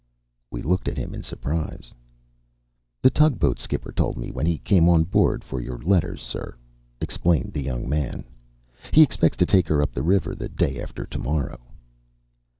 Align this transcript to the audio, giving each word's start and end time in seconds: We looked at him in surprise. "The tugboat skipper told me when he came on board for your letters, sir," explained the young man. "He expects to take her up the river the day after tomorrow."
We 0.49 0.63
looked 0.63 0.87
at 0.87 0.97
him 0.97 1.13
in 1.13 1.21
surprise. 1.21 1.93
"The 3.03 3.11
tugboat 3.11 3.59
skipper 3.59 3.91
told 3.91 4.17
me 4.17 4.31
when 4.31 4.47
he 4.47 4.57
came 4.57 4.89
on 4.89 5.03
board 5.03 5.43
for 5.43 5.61
your 5.61 5.77
letters, 5.77 6.21
sir," 6.23 6.55
explained 6.99 7.53
the 7.53 7.61
young 7.61 7.87
man. 7.87 8.25
"He 8.91 9.03
expects 9.03 9.37
to 9.37 9.45
take 9.45 9.67
her 9.67 9.79
up 9.79 9.91
the 9.91 10.01
river 10.01 10.33
the 10.33 10.49
day 10.49 10.81
after 10.81 11.05
tomorrow." 11.05 11.59